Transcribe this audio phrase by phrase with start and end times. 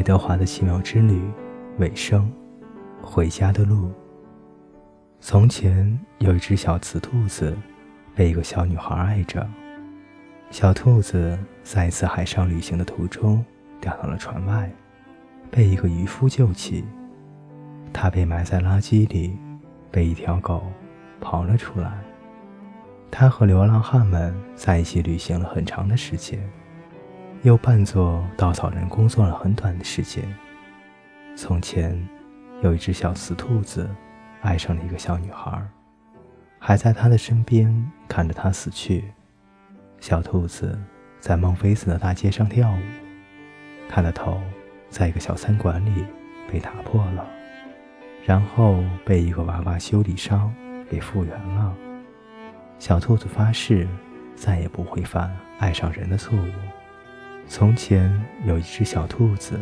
[0.00, 1.20] 爱德华的奇妙之旅
[1.76, 2.32] 尾声，
[3.02, 3.92] 回家的路。
[5.20, 7.54] 从前有一只小雌兔子，
[8.14, 9.46] 被一个小女孩爱着。
[10.50, 13.44] 小兔子在一次海上旅行的途中
[13.78, 14.72] 掉到了船外，
[15.50, 16.82] 被一个渔夫救起。
[17.92, 19.36] 它被埋在垃圾里，
[19.90, 20.62] 被一条狗
[21.20, 21.98] 刨了出来。
[23.10, 26.40] 它和流浪汉们在一起旅行了很长的时间。
[27.42, 30.22] 又扮作稻草人工作了很短的时间。
[31.34, 31.98] 从前，
[32.62, 33.88] 有一只小雌兔子，
[34.42, 35.58] 爱上了一个小女孩，
[36.58, 39.10] 还在她的身边看着她死去。
[40.00, 40.78] 小兔子
[41.18, 42.78] 在孟菲斯的大街上跳舞，
[43.88, 44.38] 它的头
[44.90, 46.04] 在一个小餐馆里
[46.52, 47.26] 被打破了，
[48.26, 50.54] 然后被一个娃娃修理商
[50.90, 51.74] 给复原了。
[52.78, 53.88] 小兔子发誓，
[54.36, 56.79] 再也不会犯爱上人的错误。
[57.50, 58.08] 从前
[58.44, 59.58] 有一只小兔子，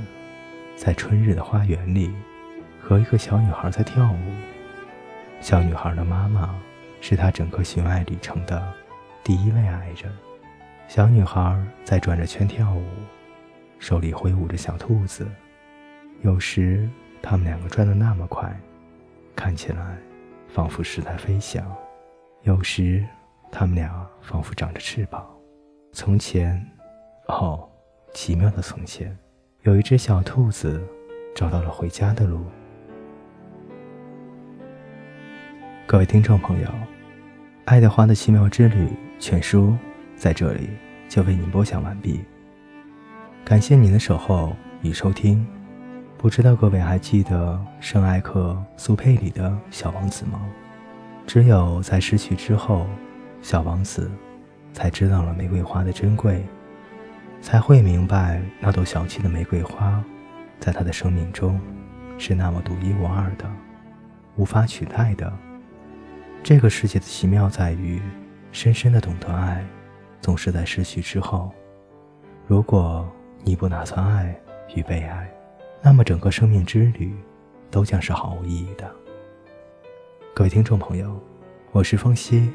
[0.76, 2.14] 在春日的花园里，
[2.78, 4.18] 和一个小女孩在跳舞。
[5.40, 6.54] 小女孩的妈妈
[7.00, 8.70] 是她整个寻爱旅程的
[9.24, 10.14] 第一位爱人。
[10.86, 12.84] 小女孩在转着圈跳舞，
[13.78, 15.26] 手里挥舞着小兔子。
[16.20, 16.86] 有时，
[17.22, 18.54] 他们两个转得那么快，
[19.34, 19.96] 看起来
[20.46, 21.64] 仿佛是在飞翔；
[22.42, 23.02] 有时，
[23.50, 25.26] 他们俩仿佛长着翅膀。
[25.94, 26.62] 从前，
[27.28, 27.66] 哦。
[28.20, 29.16] 奇妙的从前，
[29.62, 30.82] 有一只小兔子
[31.36, 32.44] 找到了回家的路。
[35.86, 36.66] 各位听众朋友，
[37.64, 38.86] 《爱德华的奇妙之旅》
[39.20, 39.76] 全书
[40.16, 40.68] 在这里
[41.08, 42.24] 就为您播讲完毕。
[43.44, 44.52] 感谢您的守候
[44.82, 45.46] 与收听。
[46.16, 50.44] 不知道各位还记得圣埃克苏佩里的小王子吗？
[51.24, 52.84] 只有在失去之后，
[53.42, 54.10] 小王子
[54.72, 56.44] 才知道了玫瑰花的珍贵。
[57.40, 60.02] 才会明白，那朵小气的玫瑰花，
[60.60, 61.60] 在他的生命中，
[62.18, 63.50] 是那么独一无二的，
[64.36, 65.32] 无法取代的。
[66.42, 68.00] 这个世界的奇妙在于，
[68.52, 69.64] 深深的懂得爱，
[70.20, 71.52] 总是在失去之后。
[72.46, 73.08] 如果
[73.44, 74.34] 你不打算爱
[74.74, 75.30] 与被爱，
[75.80, 77.14] 那么整个生命之旅，
[77.70, 78.90] 都将是毫无意义的。
[80.34, 81.20] 各位听众朋友，
[81.72, 82.50] 我是风夕，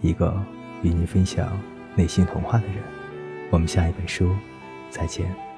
[0.00, 0.34] 一个
[0.82, 1.48] 与您分享
[1.94, 3.01] 内心童话的人。
[3.52, 4.34] 我们下一本书，
[4.90, 5.51] 再见。